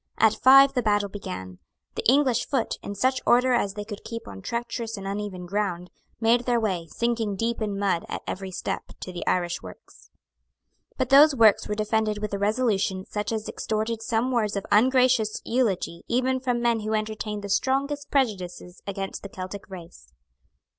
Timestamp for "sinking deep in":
6.89-7.77